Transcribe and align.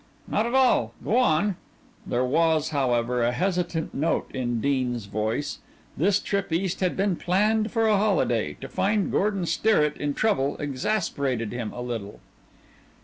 "Not 0.27 0.47
at 0.47 0.55
all; 0.55 0.95
go 1.03 1.17
on." 1.19 1.57
There 2.07 2.25
was, 2.25 2.69
however, 2.69 3.21
a 3.21 3.31
hesitant 3.31 3.93
note 3.93 4.31
in 4.33 4.59
Dean's 4.59 5.05
voice. 5.05 5.59
This 5.95 6.19
trip 6.19 6.51
East 6.51 6.79
had 6.79 6.97
been 6.97 7.15
planned 7.15 7.71
for 7.71 7.87
a 7.87 7.97
holiday 7.97 8.53
to 8.61 8.67
find 8.67 9.11
Gordon 9.11 9.45
Sterrett 9.45 9.97
in 9.97 10.15
trouble 10.15 10.57
exasperated 10.57 11.51
him 11.53 11.71
a 11.71 11.81
little. 11.83 12.19